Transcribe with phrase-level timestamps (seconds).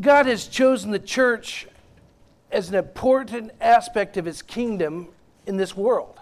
[0.00, 1.68] God has chosen the church
[2.50, 5.08] as an important aspect of his kingdom
[5.46, 6.18] in this world.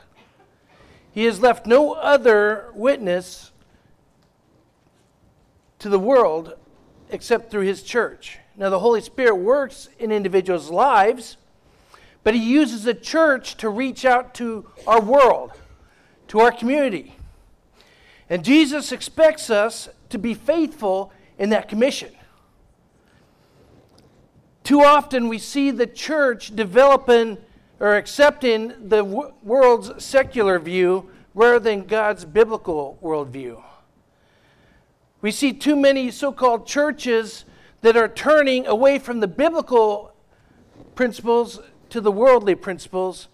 [1.13, 3.53] He has left no other witness
[5.79, 6.55] to the world
[7.11, 8.39] except through his church.
[8.57, 11.37] Now, the Holy Spirit works in individuals' lives,
[12.23, 15.53] but he uses the church to reach out to our world,
[16.29, 17.17] to our community.
[18.29, 22.13] And Jesus expects us to be faithful in that commission.
[24.65, 27.39] Too often we see the church developing
[27.81, 33.63] or accepting the w- world's secular view rather than God's biblical worldview.
[35.21, 37.45] We see too many so called churches
[37.81, 40.13] that are turning away from the biblical
[40.95, 43.29] principles to the worldly principles.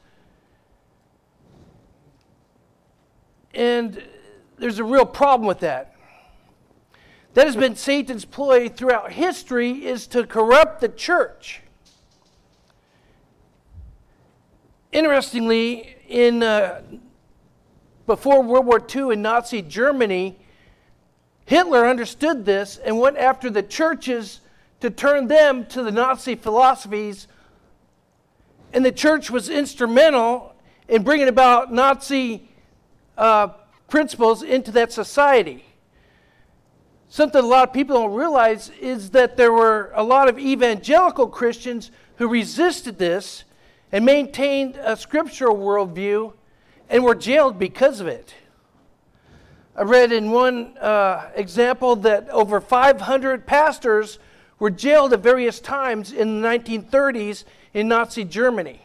[3.53, 4.03] And
[4.59, 5.95] there's a real problem with that.
[7.39, 11.61] That has been Satan's ploy throughout history is to corrupt the church.
[14.91, 16.81] Interestingly, in uh,
[18.09, 20.37] before World War II in Nazi Germany,
[21.45, 24.41] Hitler understood this and went after the churches
[24.81, 27.29] to turn them to the Nazi philosophies.
[28.73, 30.57] And the church was instrumental
[30.89, 32.49] in bringing about Nazi
[33.17, 33.51] uh,
[33.87, 35.68] principles into that society.
[37.09, 41.27] Something a lot of people don't realize is that there were a lot of evangelical
[41.27, 43.45] Christians who resisted this
[43.91, 46.35] and maintained a scriptural worldview
[46.91, 48.35] and were jailed because of it.
[49.75, 54.19] I read in one uh, example that over 500 pastors
[54.59, 58.83] were jailed at various times in the 1930s in Nazi Germany.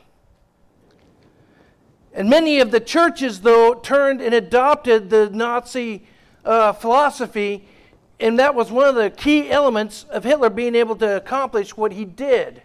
[2.13, 6.05] And many of the churches, though, turned and adopted the Nazi
[6.45, 7.65] uh, philosophy,
[8.19, 11.91] and that was one of the key elements of Hitler being able to accomplish what
[11.91, 12.61] he did.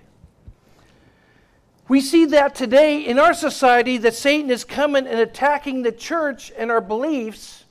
[1.88, 6.52] We see that today in our society that Satan is coming and attacking the church
[6.56, 7.64] and our beliefs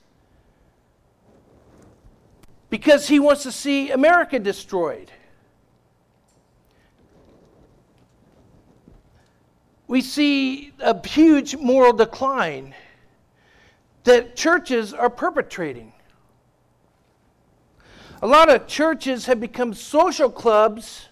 [2.70, 5.12] because he wants to see America destroyed.
[9.88, 12.74] We see a huge moral decline
[14.04, 15.94] that churches are perpetrating.
[18.22, 21.10] A lot of churches have become social clubs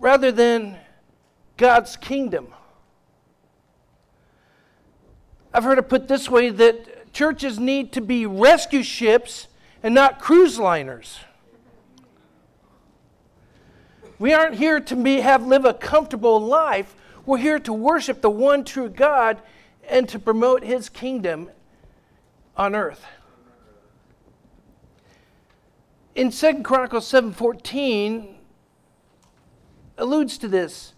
[0.00, 0.76] rather than
[1.56, 2.48] God's kingdom.
[5.54, 9.46] I've heard it put this way that churches need to be rescue ships
[9.82, 11.20] and not cruise liners.
[14.18, 16.96] We aren't here to be, have live a comfortable life.
[17.24, 19.40] We're here to worship the one true God
[19.88, 21.50] and to promote his kingdom
[22.56, 23.04] on earth.
[26.16, 28.36] In 2 Chronicles 7:14
[29.98, 30.94] alludes to this.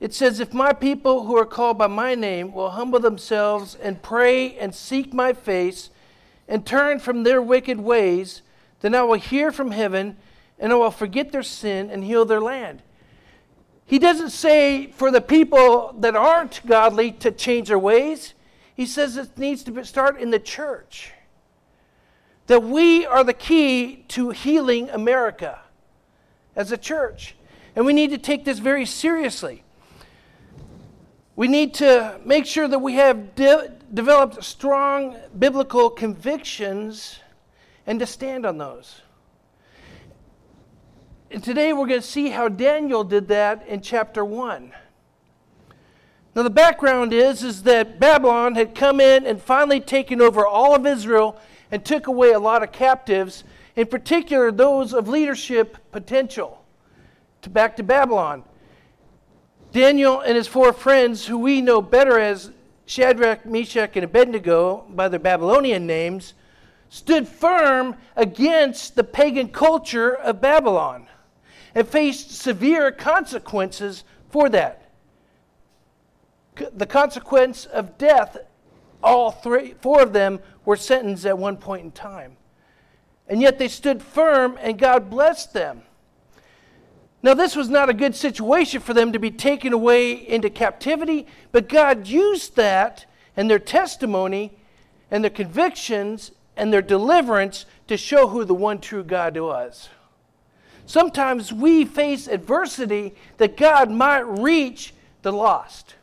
[0.00, 4.02] It says, If my people who are called by my name will humble themselves and
[4.02, 5.88] pray and seek my face
[6.46, 8.42] and turn from their wicked ways,
[8.80, 10.18] then I will hear from heaven
[10.58, 12.82] and I will forget their sin and heal their land.
[13.86, 18.34] He doesn't say for the people that aren't godly to change their ways.
[18.74, 21.12] He says it needs to start in the church.
[22.48, 25.60] That we are the key to healing America
[26.56, 27.36] as a church.
[27.76, 29.62] And we need to take this very seriously.
[31.36, 37.20] We need to make sure that we have de- developed strong biblical convictions
[37.86, 39.02] and to stand on those.
[41.30, 44.72] And today we're going to see how Daniel did that in chapter 1.
[46.34, 50.74] Now the background is is that Babylon had come in and finally taken over all
[50.74, 51.38] of Israel
[51.70, 53.44] and took away a lot of captives,
[53.76, 56.64] in particular those of leadership potential,
[57.42, 58.42] to back to Babylon.
[59.72, 62.50] Daniel and his four friends, who we know better as
[62.86, 66.34] Shadrach, Meshach, and Abednego by their Babylonian names,
[66.88, 71.06] stood firm against the pagan culture of Babylon
[71.74, 74.90] and faced severe consequences for that.
[76.72, 78.38] The consequence of death,
[79.02, 82.36] all three, four of them were sentenced at one point in time.
[83.28, 85.82] And yet they stood firm and God blessed them.
[87.22, 91.26] Now, this was not a good situation for them to be taken away into captivity,
[91.50, 93.06] but God used that
[93.36, 94.52] and their testimony
[95.10, 99.88] and their convictions and their deliverance to show who the one true God was.
[100.86, 105.96] Sometimes we face adversity that God might reach the lost.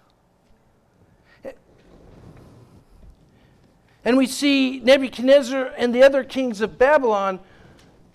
[4.06, 7.40] And we see Nebuchadnezzar and the other kings of Babylon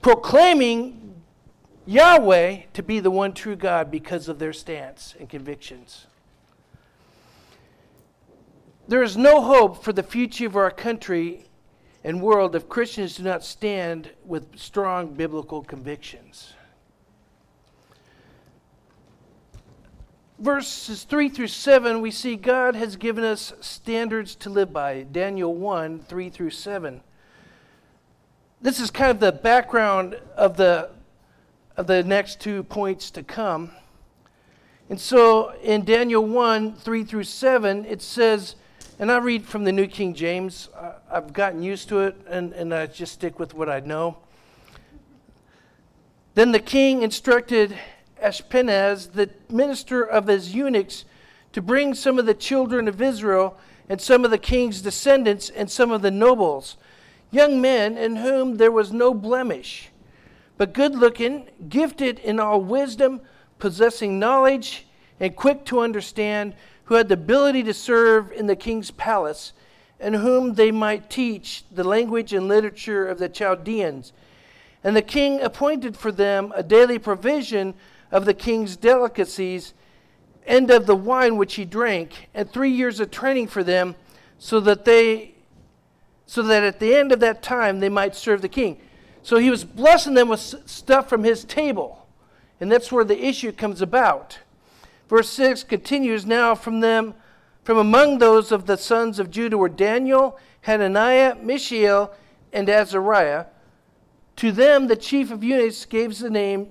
[0.01, 1.21] proclaiming
[1.85, 6.07] Yahweh to be the one true God because of their stance and convictions.
[8.87, 11.47] There is no hope for the future of our country
[12.05, 16.55] and world if Christians do not stand with strong biblical convictions.
[20.41, 25.03] Verses 3 through 7, we see God has given us standards to live by.
[25.03, 27.03] Daniel 1 3 through 7.
[28.63, 30.89] This is kind of the background of the,
[31.77, 33.73] of the next two points to come.
[34.89, 38.55] And so in Daniel 1 3 through 7, it says,
[38.99, 40.71] and I read from the New King James.
[41.11, 44.17] I've gotten used to it, and, and I just stick with what I know.
[46.35, 47.77] Then the king instructed
[48.23, 51.05] Ashpenaz, the minister of his eunuchs,
[51.53, 53.57] to bring some of the children of Israel
[53.89, 56.77] and some of the king's descendants and some of the nobles,
[57.31, 59.91] young men in whom there was no blemish,
[60.57, 63.21] but good looking, gifted in all wisdom,
[63.59, 64.87] possessing knowledge,
[65.19, 69.53] and quick to understand who had the ability to serve in the king's palace,
[69.99, 74.13] and whom they might teach the language and literature of the Chaldeans.
[74.83, 77.75] And the king appointed for them a daily provision
[78.11, 79.75] of the king's delicacies
[80.47, 83.95] and of the wine which he drank, and three years of training for them,
[84.39, 85.35] so that they
[86.27, 88.81] so that at the end of that time they might serve the king.
[89.23, 92.07] So he was blessing them with stuff from his table.
[92.61, 94.39] And that's where the issue comes about.
[95.09, 97.15] Verse 6 continues now from them,
[97.65, 102.15] from among those of the sons of Judah were Daniel, Hananiah, Mishael,
[102.53, 103.47] and Azariah.
[104.37, 106.69] To them the chief of eunuchs gave the name,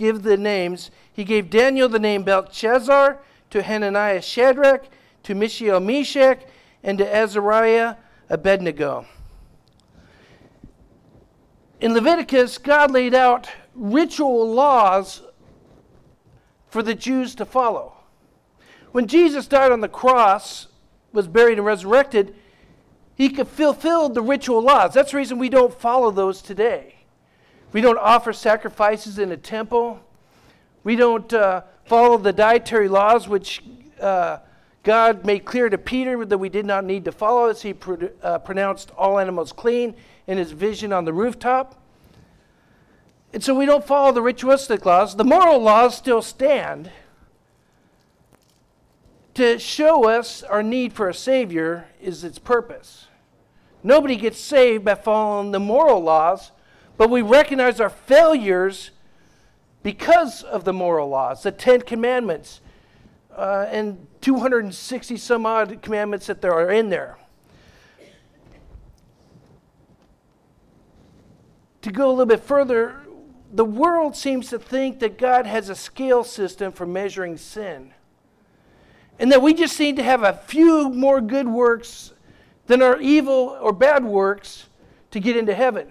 [0.00, 0.90] he gave the names.
[1.12, 3.20] He gave Daniel the name Belteshazzar,
[3.50, 4.88] to Hananiah Shadrach,
[5.24, 6.40] to Mishael Meshach,
[6.82, 7.96] and to Azariah
[8.30, 9.04] Abednego.
[11.82, 15.20] In Leviticus, God laid out ritual laws
[16.68, 17.92] for the Jews to follow.
[18.92, 20.68] When Jesus died on the cross,
[21.12, 22.34] was buried and resurrected,
[23.14, 24.94] he fulfilled the ritual laws.
[24.94, 26.99] That's the reason we don't follow those today.
[27.72, 30.00] We don't offer sacrifices in a temple.
[30.82, 33.62] We don't uh, follow the dietary laws, which
[34.00, 34.38] uh,
[34.82, 38.10] God made clear to Peter that we did not need to follow as he pro-
[38.22, 39.94] uh, pronounced all animals clean
[40.26, 41.76] in his vision on the rooftop.
[43.32, 45.14] And so we don't follow the ritualistic laws.
[45.14, 46.90] The moral laws still stand
[49.34, 53.06] to show us our need for a Savior is its purpose.
[53.82, 56.50] Nobody gets saved by following the moral laws,
[57.00, 58.90] but we recognize our failures
[59.82, 62.60] because of the moral laws, the Ten Commandments,
[63.34, 67.16] uh, and 260 some odd commandments that there are in there.
[71.80, 73.00] To go a little bit further,
[73.50, 77.94] the world seems to think that God has a scale system for measuring sin.
[79.18, 82.12] And that we just need to have a few more good works
[82.66, 84.66] than our evil or bad works
[85.12, 85.90] to get into heaven.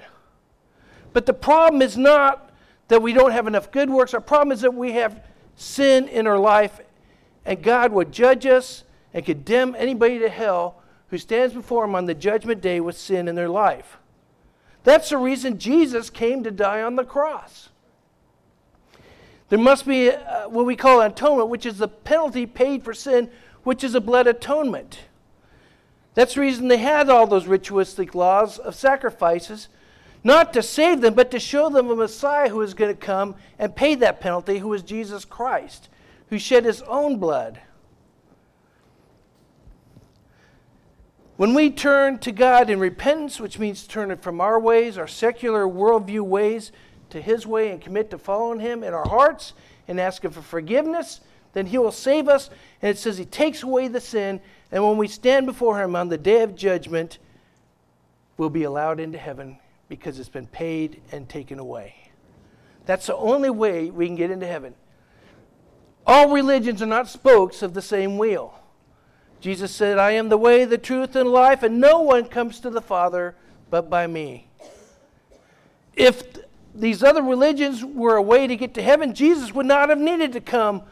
[1.14, 2.52] But the problem is not
[2.88, 4.14] that we don't have enough good works.
[4.14, 5.24] Our problem is that we have
[5.56, 6.80] sin in our life,
[7.46, 8.84] and God would judge us
[9.14, 13.28] and condemn anybody to hell who stands before Him on the judgment day with sin
[13.28, 13.98] in their life.
[14.84, 17.70] That's the reason Jesus came to die on the cross.
[19.50, 23.30] There must be uh, what we call atonement, which is the penalty paid for sin,
[23.64, 25.00] which is a blood atonement.
[26.14, 29.68] That's the reason they had all those ritualistic laws of sacrifices,
[30.24, 33.36] not to save them, but to show them a Messiah who is going to come
[33.58, 35.90] and pay that penalty, who is Jesus Christ,
[36.30, 37.60] who shed his own blood.
[41.38, 45.66] When we turn to God in repentance, which means turning from our ways, our secular
[45.66, 46.74] worldview ways,
[47.12, 49.54] to His way and commit to following Him in our hearts
[49.88, 51.22] and ask Him for forgiveness,
[51.54, 52.50] then He will save us.
[52.82, 54.42] And it says He takes away the sin.
[54.72, 57.18] And when we stand before Him on the day of judgment,
[58.38, 59.58] we'll be allowed into heaven
[59.90, 61.96] because it's been paid and taken away.
[62.86, 64.76] That's the only way we can get into heaven.
[66.08, 68.60] All religions are not spokes of the same wheel.
[69.42, 72.70] Jesus said, I am the way, the truth, and life, and no one comes to
[72.70, 73.36] the Father
[73.70, 74.48] but by me.
[75.96, 76.24] If
[76.74, 80.34] these other religions were a way to get to heaven, Jesus would not have needed
[80.34, 80.84] to come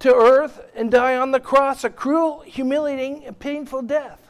[0.00, 4.23] to earth and die on the cross a cruel, humiliating, and painful death.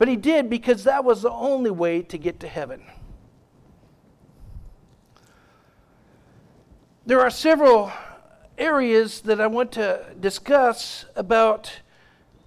[0.00, 2.82] But he did because that was the only way to get to heaven.
[7.04, 7.92] There are several
[8.56, 11.82] areas that I want to discuss about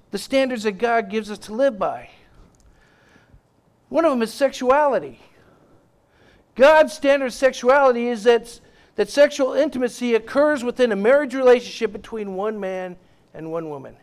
[0.09, 2.09] the standards that God gives us to live by.
[3.87, 5.19] One of them is sexuality.
[6.55, 8.59] God's standard of sexuality is that,
[8.95, 12.95] that sexual intimacy occurs within a marriage relationship between one man
[13.31, 13.95] and one woman.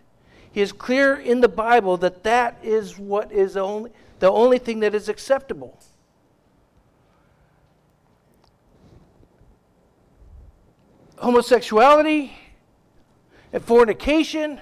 [0.53, 4.81] He is clear in the Bible that that is what is only, the only thing
[4.81, 5.79] that is acceptable.
[11.19, 12.33] Homosexuality
[13.53, 14.61] and fornication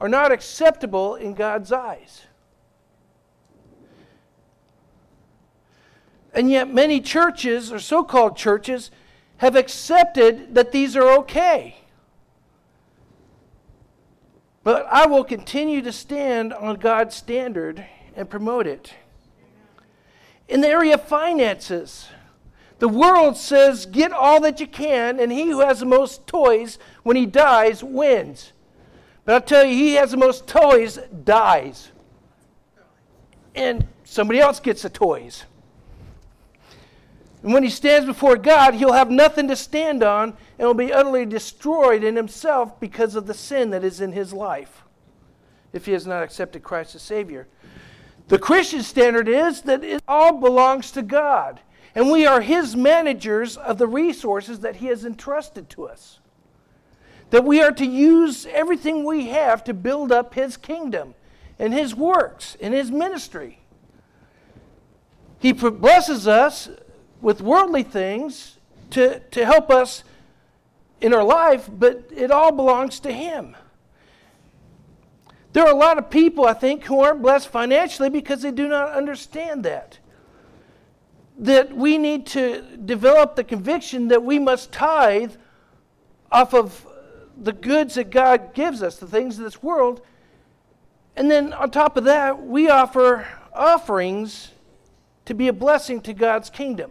[0.00, 2.22] are not acceptable in God's eyes.
[6.32, 8.90] And yet, many churches, or so called churches,
[9.38, 11.83] have accepted that these are okay.
[14.64, 17.84] But I will continue to stand on God's standard
[18.16, 18.94] and promote it.
[20.48, 22.08] In the area of finances,
[22.78, 26.78] the world says, get all that you can, and he who has the most toys
[27.02, 28.52] when he dies wins.
[29.24, 31.90] But I'll tell you, he has the most toys dies.
[33.54, 35.44] And somebody else gets the toys.
[37.44, 40.94] And when he stands before God, he'll have nothing to stand on and will be
[40.94, 44.82] utterly destroyed in himself because of the sin that is in his life
[45.74, 47.46] if he has not accepted Christ as Savior.
[48.28, 51.60] The Christian standard is that it all belongs to God,
[51.94, 56.20] and we are his managers of the resources that he has entrusted to us.
[57.28, 61.14] That we are to use everything we have to build up his kingdom
[61.58, 63.58] and his works and his ministry.
[65.40, 66.70] He blesses us
[67.24, 68.58] with worldly things
[68.90, 70.04] to, to help us
[71.00, 73.56] in our life, but it all belongs to Him.
[75.54, 78.68] There are a lot of people, I think, who aren't blessed financially because they do
[78.68, 79.98] not understand that.
[81.38, 85.32] That we need to develop the conviction that we must tithe
[86.30, 86.86] off of
[87.38, 90.02] the goods that God gives us, the things of this world.
[91.16, 94.50] And then on top of that, we offer offerings
[95.24, 96.90] to be a blessing to God's kingdom.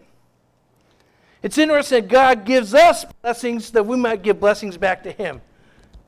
[1.44, 5.42] It's interesting that God gives us blessings that we might give blessings back to Him.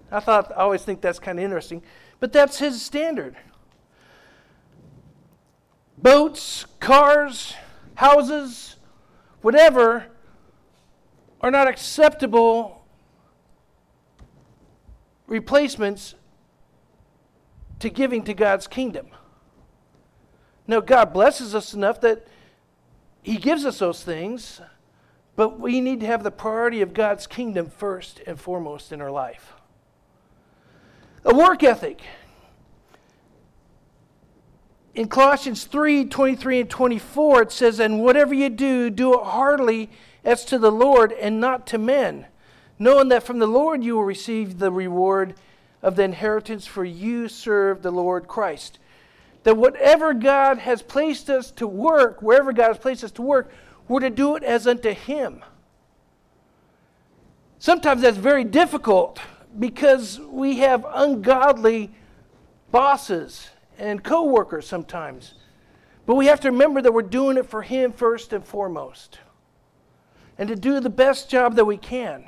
[0.09, 1.83] I thought I always think that's kind of interesting,
[2.21, 3.35] but that's His standard.
[5.97, 7.53] Boats, cars,
[7.95, 8.77] houses,
[9.41, 10.05] whatever
[11.41, 12.85] are not acceptable
[15.27, 16.15] replacements
[17.79, 19.07] to giving to God's kingdom.
[20.65, 22.25] Now, God blesses us enough that
[23.21, 24.61] He gives us those things.
[25.35, 29.11] But we need to have the priority of God's kingdom first and foremost in our
[29.11, 29.53] life.
[31.25, 32.01] A work ethic.
[34.93, 39.89] In Colossians 3 23 and 24, it says, And whatever you do, do it heartily
[40.23, 42.27] as to the Lord and not to men,
[42.79, 45.35] knowing that from the Lord you will receive the reward
[45.81, 48.79] of the inheritance, for you serve the Lord Christ.
[49.43, 53.51] That whatever God has placed us to work, wherever God has placed us to work,
[53.87, 55.43] we're to do it as unto Him.
[57.59, 59.19] Sometimes that's very difficult
[59.57, 61.91] because we have ungodly
[62.71, 65.33] bosses and co-workers sometimes.
[66.05, 69.19] But we have to remember that we're doing it for him first and foremost.
[70.37, 72.25] And to do the best job that we can.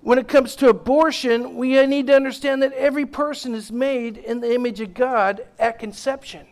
[0.00, 4.40] When it comes to abortion, we need to understand that every person is made in
[4.40, 6.46] the image of God at conception.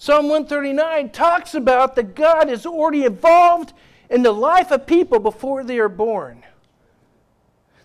[0.00, 3.74] Psalm 139 talks about that God is already involved
[4.08, 6.42] in the life of people before they are born.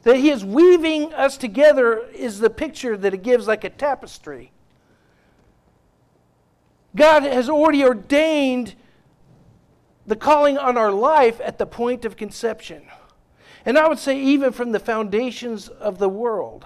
[0.03, 4.53] That He is weaving us together is the picture that it gives like a tapestry.
[6.95, 8.75] God has already ordained
[10.07, 12.83] the calling on our life at the point of conception.
[13.65, 16.65] And I would say, even from the foundations of the world.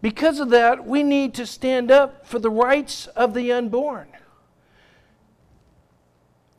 [0.00, 4.08] Because of that, we need to stand up for the rights of the unborn.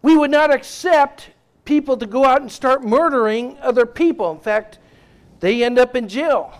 [0.01, 1.29] We would not accept
[1.65, 4.31] people to go out and start murdering other people.
[4.31, 4.79] In fact,
[5.39, 6.53] they end up in jail.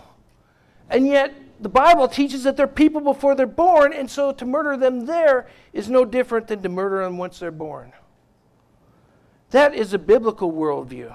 [0.88, 4.76] And yet, the Bible teaches that they're people before they're born, and so to murder
[4.76, 7.92] them there is no different than to murder them once they're born.
[9.50, 11.14] That is a biblical worldview.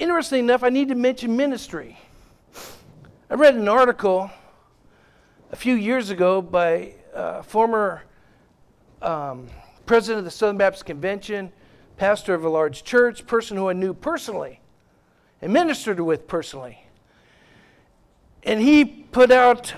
[0.00, 1.98] Interesting enough, I need to mention ministry.
[3.28, 4.30] I read an article
[5.52, 8.04] a few years ago by a former
[9.02, 9.46] um,
[9.84, 11.52] president of the Southern Baptist Convention,
[11.98, 14.60] pastor of a large church, person who I knew personally
[15.42, 16.82] and ministered with personally.
[18.42, 19.74] And he put out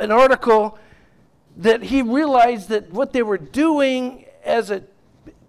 [0.00, 0.80] an article
[1.58, 4.82] that he realized that what they were doing as a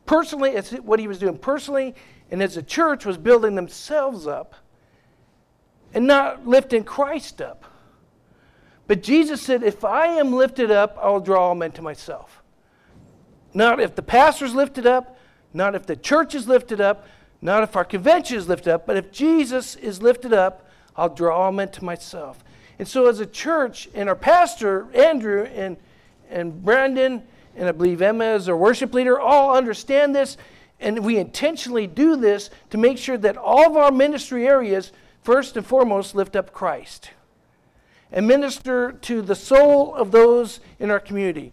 [0.05, 1.95] personally, as what he was doing personally
[2.31, 4.55] and as a church was building themselves up
[5.93, 7.65] and not lifting Christ up.
[8.87, 12.41] But Jesus said, If I am lifted up, I'll draw all men to myself.
[13.53, 15.17] Not if the pastor's lifted up,
[15.53, 17.07] not if the church is lifted up,
[17.41, 21.37] not if our convention is lifted up, but if Jesus is lifted up, I'll draw
[21.37, 22.43] all men to myself.
[22.77, 25.77] And so, as a church, and our pastor, Andrew, and,
[26.29, 27.23] and Brandon,
[27.55, 30.37] and I believe Emma as our worship leader, all understand this,
[30.79, 34.91] and we intentionally do this to make sure that all of our ministry areas,
[35.21, 37.11] first and foremost, lift up Christ
[38.11, 41.51] and minister to the soul of those in our community.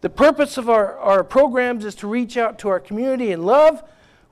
[0.00, 3.82] The purpose of our, our programs is to reach out to our community in love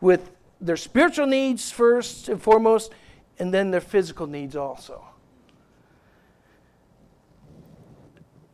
[0.00, 0.30] with
[0.61, 2.92] their spiritual needs first and foremost,
[3.38, 5.04] and then their physical needs also.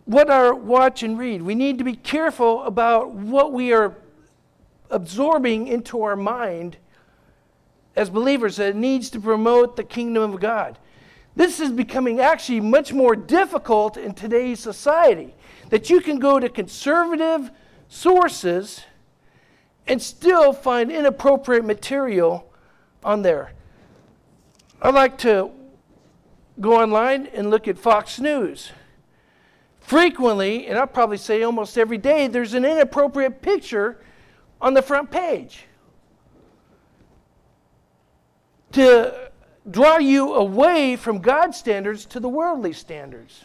[0.04, 1.42] What our watch and read.
[1.42, 3.95] We need to be careful about what we are
[4.92, 6.76] absorbing into our mind
[7.96, 10.78] as believers that it needs to promote the kingdom of God.
[11.34, 15.34] This is becoming actually much more difficult in today's society.
[15.70, 17.50] That you can go to conservative
[17.88, 18.82] sources
[19.87, 22.52] and still find inappropriate material
[23.02, 23.52] on there.
[24.80, 25.50] I like to
[26.61, 28.72] go online and look at Fox News.
[29.80, 33.99] Frequently, and I'll probably say almost every day, there's an inappropriate picture
[34.62, 35.66] on the front page
[38.71, 39.31] to
[39.71, 43.45] draw you away from God's standards to the worldly standards.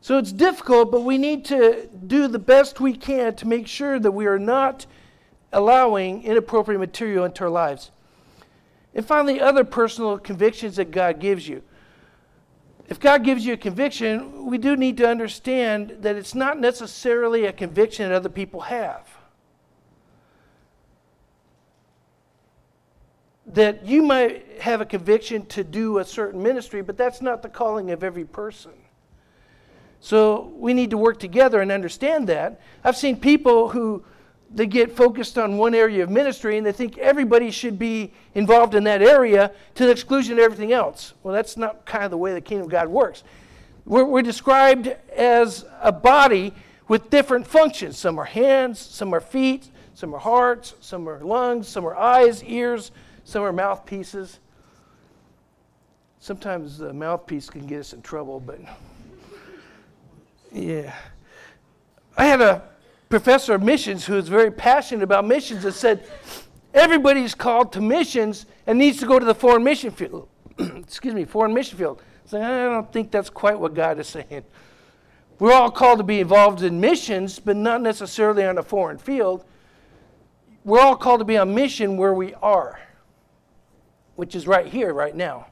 [0.00, 3.98] So it's difficult, but we need to do the best we can to make sure
[3.98, 4.86] that we are not
[5.52, 7.90] allowing inappropriate material into our lives.
[8.94, 11.62] And finally, other personal convictions that God gives you.
[12.88, 17.46] If God gives you a conviction, we do need to understand that it's not necessarily
[17.46, 19.08] a conviction that other people have.
[23.46, 27.48] That you might have a conviction to do a certain ministry, but that's not the
[27.48, 28.72] calling of every person.
[30.00, 32.60] So we need to work together and understand that.
[32.82, 34.04] I've seen people who
[34.54, 38.74] they get focused on one area of ministry and they think everybody should be involved
[38.74, 41.14] in that area to the exclusion of everything else.
[41.22, 43.24] Well, that's not kind of the way the kingdom of God works.
[43.84, 46.54] We're, we're described as a body
[46.86, 47.98] with different functions.
[47.98, 52.42] Some are hands, some are feet, some are hearts, some are lungs, some are eyes,
[52.44, 52.92] ears,
[53.24, 54.38] some are mouthpieces.
[56.20, 58.60] Sometimes the mouthpiece can get us in trouble, but
[60.52, 60.94] yeah.
[62.16, 62.62] I had a
[63.08, 66.06] professor of missions who is very passionate about missions and said,
[66.72, 70.28] everybody's called to missions and needs to go to the foreign mission field.
[70.58, 72.02] Excuse me, foreign mission field.
[72.26, 74.44] So I don't think that's quite what God is saying.
[75.38, 79.44] We're all called to be involved in missions, but not necessarily on a foreign field.
[80.64, 82.80] We're all called to be on mission where we are,
[84.16, 85.46] which is right here, right now.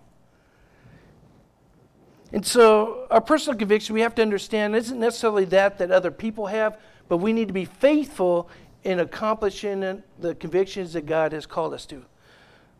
[2.33, 6.47] And so, our personal conviction, we have to understand, isn't necessarily that that other people
[6.47, 6.79] have,
[7.13, 8.49] but we need to be faithful
[8.85, 12.07] in accomplishing the convictions that God has called us to.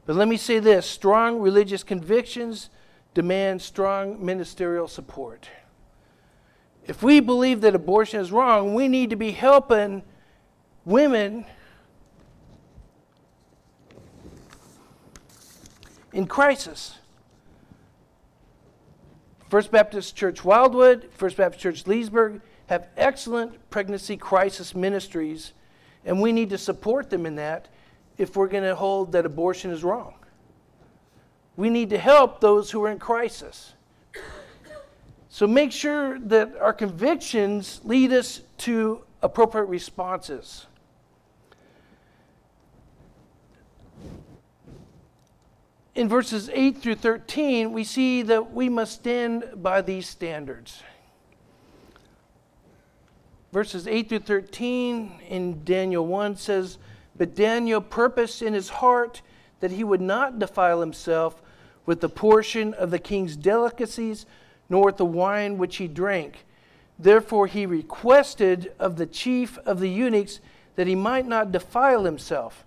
[0.07, 2.71] But let me say this strong religious convictions
[3.13, 5.51] demand strong ministerial support.
[6.87, 10.03] If we believe that abortion is wrong, we need to be helping
[10.87, 11.45] women
[16.15, 16.95] in crisis.
[19.51, 25.53] First Baptist Church Wildwood, First Baptist Church Leesburg have excellent pregnancy crisis ministries,
[26.05, 27.69] and we need to support them in that
[28.19, 30.15] if we're going to hold that abortion is wrong.
[31.57, 33.75] We need to help those who are in crisis.
[35.29, 40.67] So make sure that our convictions lead us to appropriate responses.
[45.95, 50.83] in verses 8 through 13, we see that we must stand by these standards.
[53.53, 56.79] Verses 8 through 13 in Daniel 1 says,
[57.17, 59.21] But Daniel purposed in his heart
[59.61, 61.43] that he would not defile himself
[61.85, 64.25] with the portion of the king's delicacies,
[64.71, 66.47] nor with the wine which he drank.
[66.99, 70.41] Therefore he requested of the chief of the eunuchs
[70.77, 72.65] that he might not defile himself.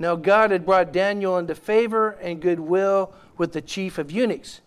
[0.00, 4.62] Now God had brought Daniel into favor and goodwill with the chief of eunuchs.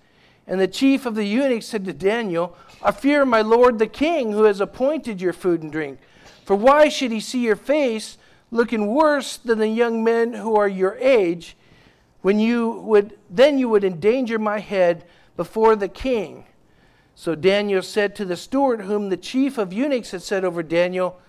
[0.48, 4.32] And the chief of the eunuchs said to Daniel, I fear my lord the king,
[4.32, 6.00] who has appointed your food and drink.
[6.46, 8.18] For why should he see your face
[8.50, 11.56] looking worse than the young men who are your age,
[12.22, 15.06] when you would then you would endanger my head
[15.38, 16.46] before the king?
[17.16, 21.20] So Daniel said to the steward, whom the chief of eunuchs had set over Daniel,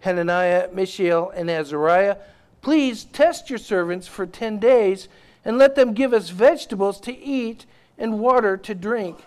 [0.00, 2.16] Hananiah, Mishael, and Azariah,
[2.62, 5.08] Please test your servants for 10 days
[5.44, 7.64] and let them give us vegetables to eat
[8.00, 9.18] and water to drink.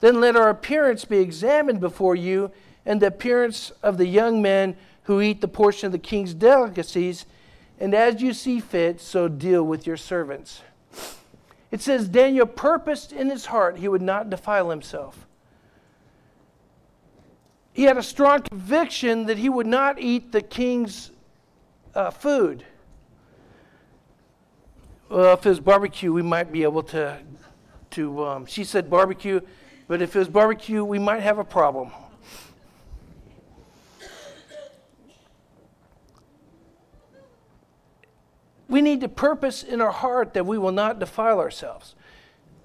[0.00, 2.50] Then let our appearance be examined before you,
[2.86, 7.26] and the appearance of the young men who eat the portion of the king's delicacies,
[7.78, 10.62] and as you see fit, so deal with your servants.
[11.70, 15.26] It says Daniel purposed in his heart he would not defile himself.
[17.72, 21.10] He had a strong conviction that he would not eat the king's
[21.94, 22.64] uh, food.
[25.08, 27.18] Well, if it was barbecue, we might be able to.
[27.92, 29.40] To um, she said barbecue,
[29.88, 31.90] but if it was barbecue, we might have a problem.
[38.72, 41.94] we need to purpose in our heart that we will not defile ourselves.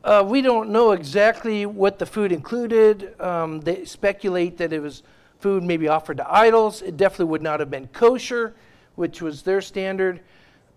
[0.05, 3.19] Uh, we don't know exactly what the food included.
[3.19, 5.03] Um, they speculate that it was
[5.39, 6.81] food maybe offered to idols.
[6.81, 8.55] It definitely would not have been kosher,
[8.95, 10.21] which was their standard.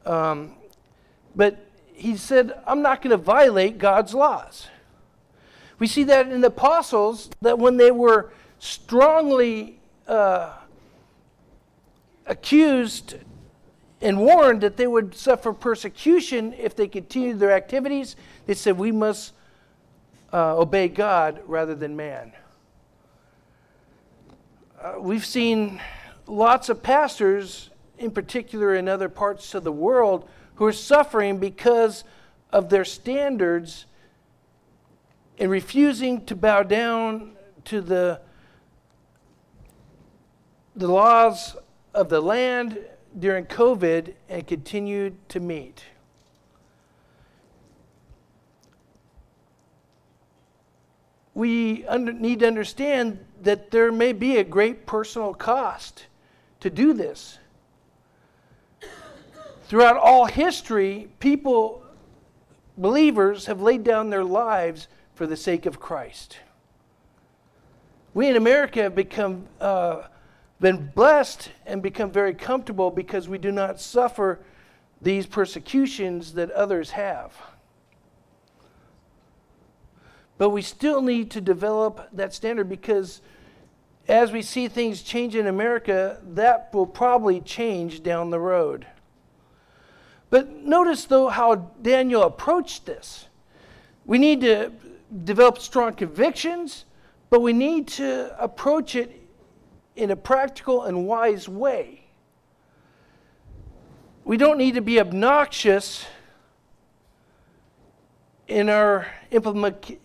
[0.05, 0.57] Um,
[1.37, 1.65] but
[2.01, 4.69] he said, I'm not going to violate God's laws.
[5.79, 10.55] We see that in the apostles, that when they were strongly uh,
[12.27, 13.17] accused
[14.01, 18.93] and warned that they would suffer persecution if they continued their activities, they said, We
[18.93, 19.35] must
[20.33, 22.33] uh, obey God rather than man.
[24.81, 25.81] Uh, we've seen
[26.27, 30.27] lots of pastors, in particular in other parts of the world,
[30.61, 32.05] who are suffering because
[32.53, 33.87] of their standards
[35.39, 37.33] and refusing to bow down
[37.65, 38.21] to the,
[40.77, 41.57] the laws
[41.95, 42.79] of the land
[43.19, 45.83] during COVID and continued to meet.
[51.33, 56.05] We under, need to understand that there may be a great personal cost
[56.61, 57.39] to do this.
[59.71, 61.85] Throughout all history, people,
[62.77, 66.41] believers, have laid down their lives for the sake of Christ.
[68.13, 70.09] We in America have become uh,
[70.59, 74.41] been blessed and become very comfortable because we do not suffer
[75.01, 77.33] these persecutions that others have.
[80.37, 83.23] But we still need to develop that standard because
[84.09, 88.85] as we see things change in America, that will probably change down the road.
[90.31, 93.27] But notice, though, how Daniel approached this.
[94.07, 94.73] We need to
[95.25, 96.85] develop strong convictions,
[97.29, 99.21] but we need to approach it
[99.97, 102.05] in a practical and wise way.
[104.25, 106.07] We don't need to be obnoxious
[108.47, 109.99] in our implement,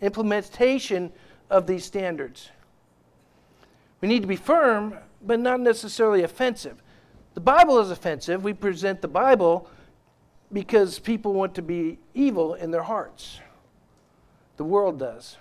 [0.00, 1.12] implementation
[1.48, 2.50] of these standards.
[4.00, 6.82] We need to be firm, but not necessarily offensive.
[7.34, 8.42] The Bible is offensive.
[8.42, 9.68] We present the Bible
[10.52, 13.40] because people want to be evil in their hearts.
[14.56, 15.36] The world does.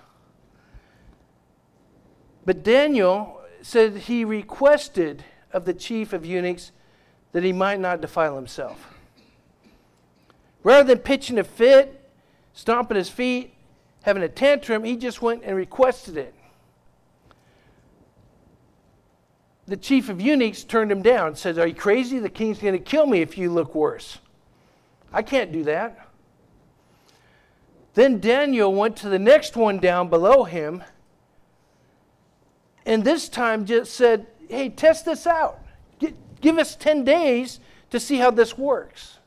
[2.46, 6.72] But Daniel said he requested of the chief of eunuchs
[7.32, 8.94] that he might not defile himself.
[10.64, 12.10] Rather than pitching a fit,
[12.54, 13.54] stomping his feet,
[14.04, 16.34] having a tantrum, he just went and requested it.
[19.70, 22.20] The chief of eunuchs turned him down, said, Are you crazy?
[22.20, 24.18] The king's going to kill me if you look worse.
[25.14, 26.08] I can't do that.
[27.94, 30.84] Then Daniel went to the next one down below him
[32.90, 35.60] and this time just said, hey, test this out.
[36.42, 37.60] give us 10 days
[37.92, 39.20] to see how this works.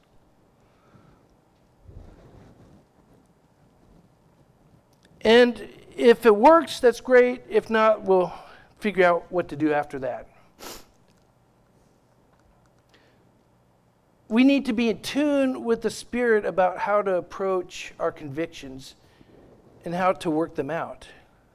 [5.21, 7.45] And if it works, that's great.
[7.49, 8.33] If not, we'll
[8.81, 10.27] figure out what to do after that.
[14.33, 18.95] We need to be in tune with the Spirit about how to approach our convictions
[19.85, 21.07] and how to work them out,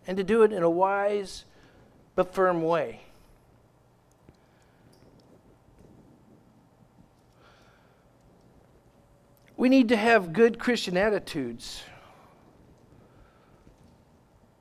[0.06, 1.46] and to do it in a wise
[2.14, 3.02] but firm way.
[9.56, 11.82] We need to have good Christian attitudes.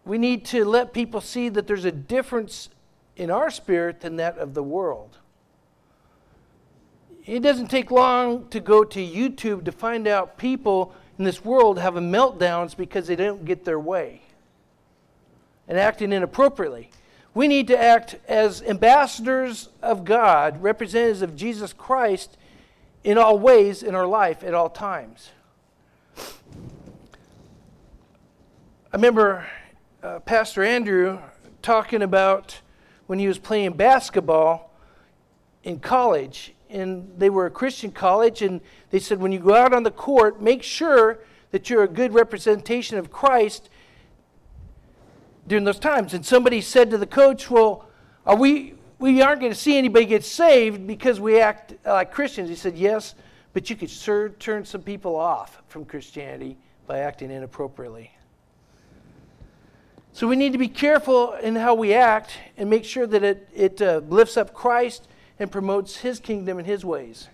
[0.07, 2.70] We need to let people see that there's a difference
[3.14, 5.18] in our spirit than that of the world.
[7.27, 11.79] It doesn't take long to go to YouTube to find out people in this world
[11.79, 14.23] having meltdowns because they don't get their way
[15.67, 16.91] and acting inappropriately.
[17.35, 22.39] We need to act as ambassadors of God, representatives of Jesus Christ
[23.03, 25.31] in all ways in our life at all times.
[26.17, 26.23] I
[28.95, 29.47] remember
[30.03, 31.19] uh, Pastor Andrew
[31.61, 32.61] talking about
[33.09, 34.73] when he was playing basketball
[35.65, 36.53] in college.
[36.70, 39.90] And they were a Christian college, and they said, when you go out on the
[39.90, 41.18] court, make sure
[41.50, 43.70] that you're a good representation of Christ
[45.46, 46.14] during those times.
[46.14, 47.88] And somebody said to the coach, Well,
[48.26, 52.48] are we, we aren't going to see anybody get saved because we act like Christians.
[52.48, 53.14] He said, Yes,
[53.52, 58.11] but you could sure turn some people off from Christianity by acting inappropriately.
[60.12, 63.48] So we need to be careful in how we act and make sure that it,
[63.55, 67.29] it uh, lifts up Christ and promotes his kingdom and his ways.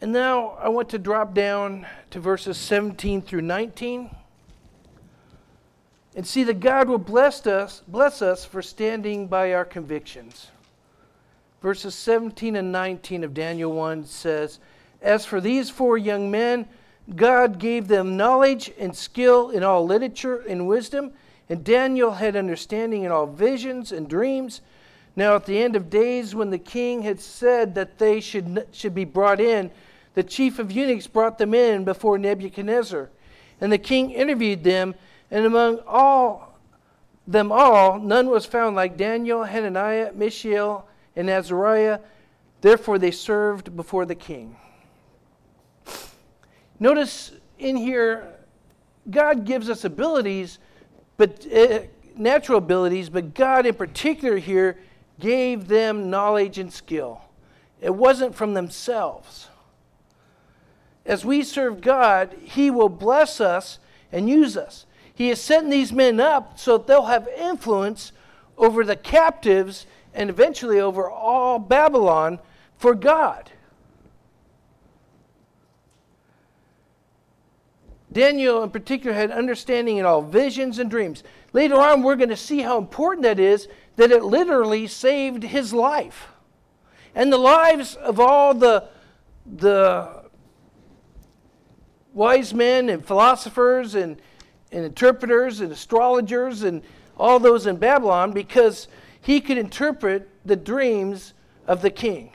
[0.00, 4.14] And now I want to drop down to verses 17 through 19
[6.14, 10.50] and see that God will bless us, bless us for standing by our convictions.
[11.62, 14.58] Verses 17 and 19 of Daniel 1 says,
[15.00, 16.68] As for these four young men,
[17.16, 21.12] God gave them knowledge and skill in all literature and wisdom,
[21.48, 24.60] and Daniel had understanding in all visions and dreams.
[25.16, 28.94] Now, at the end of days, when the king had said that they should, should
[28.94, 29.70] be brought in,
[30.14, 33.10] the chief of eunuchs brought them in before Nebuchadnezzar.
[33.60, 34.94] And the king interviewed them,
[35.30, 36.54] and among all
[37.26, 42.00] them all, none was found like Daniel, Hananiah, Mishael, and Azariah.
[42.60, 44.56] Therefore, they served before the king.
[46.78, 48.34] Notice in here,
[49.10, 50.58] God gives us abilities,
[51.16, 51.80] but uh,
[52.16, 54.78] natural abilities, but God in particular here
[55.20, 57.20] gave them knowledge and skill.
[57.80, 59.48] It wasn't from themselves.
[61.04, 63.78] As we serve God, He will bless us
[64.10, 64.86] and use us.
[65.14, 68.12] He is setting these men up so that they'll have influence
[68.56, 72.38] over the captives and eventually over all Babylon
[72.76, 73.50] for God.
[78.12, 81.24] Daniel, in particular, had understanding in all visions and dreams.
[81.52, 85.72] Later on, we're going to see how important that is, that it literally saved his
[85.72, 86.28] life
[87.14, 88.88] and the lives of all the,
[89.46, 90.24] the
[92.12, 94.20] wise men and philosophers and
[94.74, 96.82] and interpreters and astrologers and
[97.16, 98.88] all those in Babylon because
[99.20, 101.32] he could interpret the dreams
[101.66, 102.32] of the king.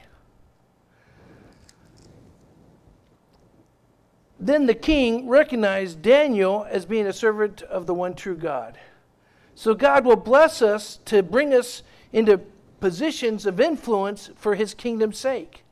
[4.40, 8.80] Then the king recognized Daniel as being a servant of the one true God.
[9.54, 12.40] So God will bless us to bring us into
[12.80, 15.64] positions of influence for his kingdom's sake.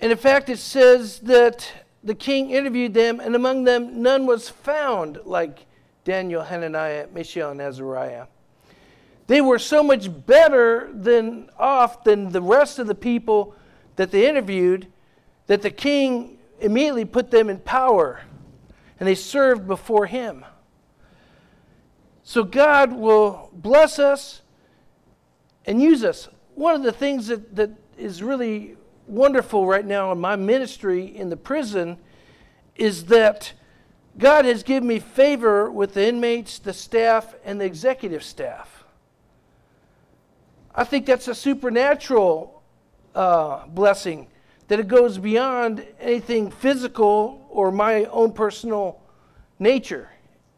[0.00, 1.70] And in fact, it says that
[2.02, 5.66] the king interviewed them, and among them none was found like
[6.04, 8.26] Daniel, Hananiah, Mishael, and Azariah.
[9.28, 13.54] They were so much better than off than the rest of the people
[13.96, 14.88] that they interviewed
[15.46, 18.20] that the king immediately put them in power
[18.98, 20.44] and they served before him.
[22.22, 24.42] So God will bless us
[25.66, 26.28] and use us.
[26.54, 28.76] One of the things that, that is really
[29.06, 31.98] wonderful right now in my ministry in the prison
[32.76, 33.52] is that
[34.18, 38.84] God has given me favor with the inmates, the staff, and the executive staff.
[40.74, 42.62] I think that's a supernatural
[43.14, 44.28] uh, blessing,
[44.72, 48.98] that it goes beyond anything physical or my own personal
[49.58, 50.08] nature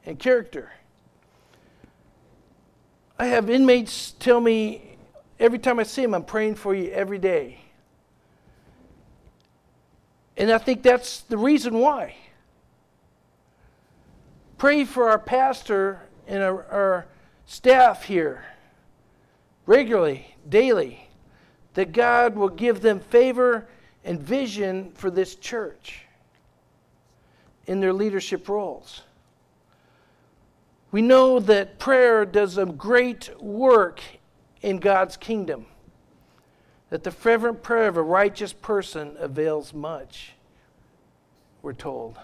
[0.06, 0.70] and character.
[3.18, 4.98] I have inmates tell me
[5.40, 7.58] every time I see them, I'm praying for you every day.
[10.36, 12.14] And I think that's the reason why.
[14.58, 17.06] Pray for our pastor and our, our
[17.46, 18.44] staff here
[19.66, 21.08] regularly, daily,
[21.72, 23.66] that God will give them favor
[24.04, 26.02] and vision for this church
[27.66, 29.02] in their leadership roles.
[30.90, 34.00] We know that prayer does a great work
[34.62, 35.66] in God's kingdom
[36.90, 40.34] that the fervent prayer of a righteous person avails much,
[41.62, 42.18] we're told.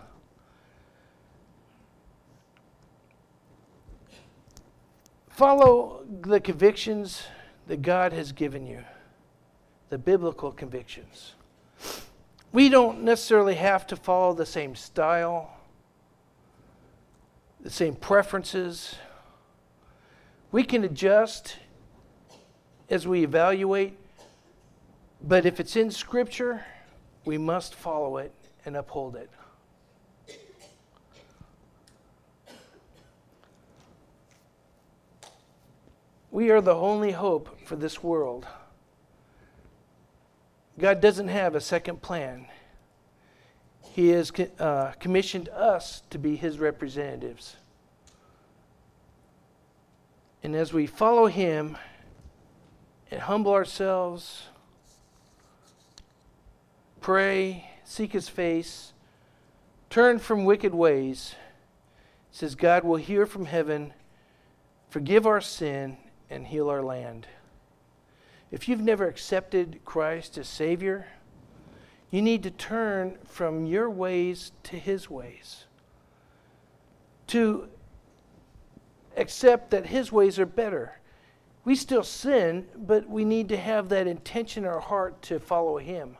[5.28, 7.24] Follow the convictions
[7.66, 8.84] that God has given you,
[9.88, 11.34] the biblical convictions.
[12.52, 15.56] We don't necessarily have to follow the same style,
[17.60, 18.96] the same preferences.
[20.50, 21.56] We can adjust
[22.88, 23.96] as we evaluate
[25.22, 26.64] but if it's in Scripture,
[27.24, 28.32] we must follow it
[28.64, 29.30] and uphold it.
[36.30, 38.46] We are the only hope for this world.
[40.80, 42.46] God doesn't have a second plan.
[43.92, 47.56] He has uh, commissioned us to be His representatives.
[50.42, 51.76] And as we follow him
[53.10, 54.44] and humble ourselves,
[57.00, 58.92] pray, seek his face,
[59.90, 61.34] turn from wicked ways,
[62.30, 63.92] says God will hear from heaven,
[64.88, 65.98] forgive our sin,
[66.30, 67.26] and heal our land.
[68.50, 71.06] If you've never accepted Christ as Savior,
[72.10, 75.66] you need to turn from your ways to His ways.
[77.28, 77.68] To
[79.16, 80.98] accept that His ways are better.
[81.64, 85.78] We still sin, but we need to have that intention in our heart to follow
[85.78, 86.16] Him.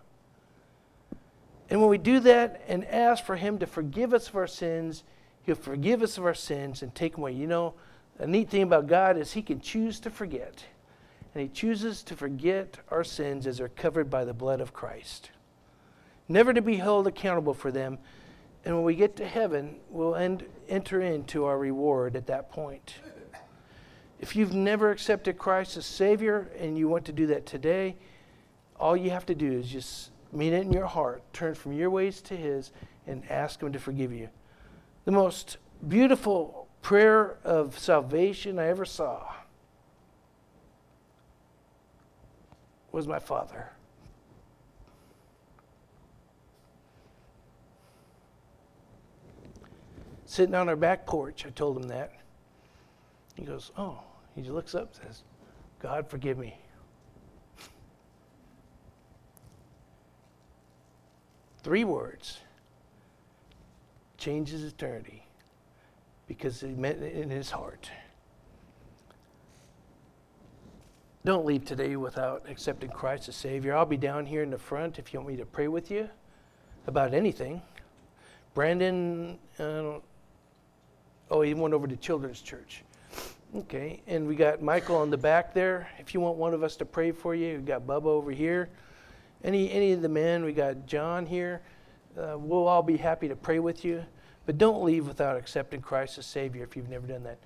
[1.69, 5.03] And when we do that and ask for Him to forgive us of our sins,
[5.43, 7.33] He'll forgive us of our sins and take them away.
[7.33, 7.75] You know,
[8.19, 10.65] the neat thing about God is He can choose to forget.
[11.35, 15.31] And He chooses to forget our sins as they're covered by the blood of Christ.
[16.29, 17.99] Never to be held accountable for them.
[18.65, 22.97] And when we get to heaven, we'll end, enter into our reward at that point.
[24.21, 27.97] If you've never accepted Christ as Savior and you want to do that today,
[28.79, 31.91] all you have to do is just mean it in your heart, turn from your
[31.91, 32.73] ways to His,
[33.07, 34.29] and ask Him to forgive you.
[35.07, 35.57] The most
[35.89, 39.33] beautiful prayer of salvation I ever saw
[42.93, 43.71] was my father.
[50.25, 52.13] Sitting on our back porch, I told him that.
[53.35, 53.99] He goes, Oh,
[54.35, 55.23] he looks up and says,
[55.81, 56.57] God, forgive me.
[61.63, 62.39] Three words
[64.19, 65.27] changes eternity
[66.27, 67.91] because he meant it in his heart.
[71.23, 73.77] Don't leave today without accepting Christ as Savior.
[73.77, 76.09] I'll be down here in the front if you want me to pray with you
[76.87, 77.61] about anything.
[78.55, 79.99] Brandon, uh,
[81.31, 82.85] oh, he went over to Children's Church.
[83.55, 85.91] Okay, and we got Michael on the back there.
[85.99, 88.71] If you want one of us to pray for you, we got Bubba over here.
[89.45, 91.61] Any any of the men, we got John here.
[92.17, 94.05] Uh, we'll all be happy to pray with you.
[94.47, 97.39] But don't leave without accepting Christ as Savior if you've never done that.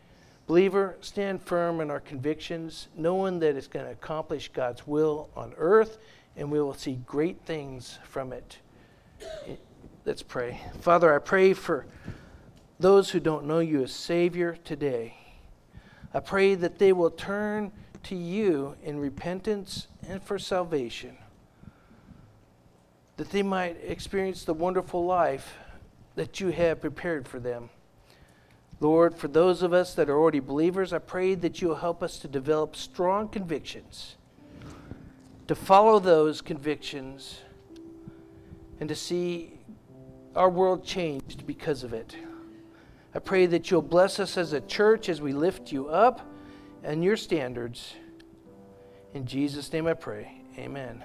[0.47, 5.55] Believer, stand firm in our convictions, knowing that it's going to accomplish God's will on
[5.57, 5.99] earth,
[6.37, 8.59] and we will see great things from it.
[10.05, 10.61] Let's pray.
[10.81, 11.87] Father, I pray for
[12.79, 15.17] those who don't know you as Savior today.
[16.13, 21.17] I pray that they will turn to you in repentance and for salvation,
[23.17, 25.57] that they might experience the wonderful life
[26.17, 27.71] that you have prepared for them.
[28.81, 32.19] Lord, for those of us that are already believers, I pray that you'll help us
[32.21, 34.17] to develop strong convictions,
[35.47, 37.39] to follow those convictions,
[38.81, 39.59] and to see
[40.35, 42.17] our world changed because of it.
[43.15, 46.29] I pray that you'll bless us as a church as we lift you up
[46.83, 47.95] and your standards.
[49.15, 50.43] In Jesus' name I pray.
[50.59, 51.05] Amen.